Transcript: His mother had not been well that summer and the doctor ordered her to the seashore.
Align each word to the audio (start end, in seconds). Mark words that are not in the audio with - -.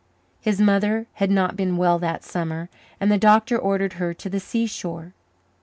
His 0.39 0.59
mother 0.59 1.05
had 1.21 1.29
not 1.29 1.55
been 1.55 1.77
well 1.77 1.99
that 1.99 2.23
summer 2.23 2.69
and 2.99 3.11
the 3.11 3.19
doctor 3.19 3.55
ordered 3.55 3.93
her 4.01 4.15
to 4.15 4.29
the 4.31 4.39
seashore. 4.39 5.13